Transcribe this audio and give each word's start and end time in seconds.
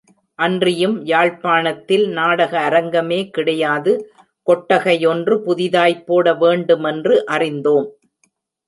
அன்றியும் 0.39 0.95
யாழ்ப்பாணத்தில் 1.05 2.05
நாடக 2.09 2.53
அரங்கமே 2.69 3.29
கிடையாது, 3.29 3.93
கொட்டகையொன்று 4.47 5.37
புதிதாய்ப் 5.45 6.05
போட 6.05 6.33
வேண்டுமென்று 6.35 7.15
அறிந்தோம். 7.27 7.87